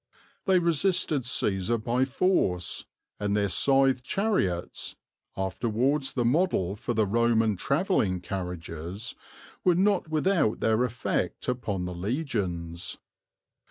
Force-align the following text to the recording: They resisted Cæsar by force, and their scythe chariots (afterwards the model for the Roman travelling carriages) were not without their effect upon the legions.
They 0.45 0.57
resisted 0.57 1.25
Cæsar 1.25 1.83
by 1.83 2.05
force, 2.05 2.85
and 3.19 3.37
their 3.37 3.47
scythe 3.49 4.01
chariots 4.01 4.95
(afterwards 5.37 6.13
the 6.13 6.25
model 6.25 6.75
for 6.75 6.95
the 6.95 7.05
Roman 7.05 7.55
travelling 7.55 8.19
carriages) 8.19 9.13
were 9.63 9.75
not 9.75 10.09
without 10.09 10.59
their 10.59 10.83
effect 10.83 11.47
upon 11.47 11.85
the 11.85 11.93
legions. 11.93 12.97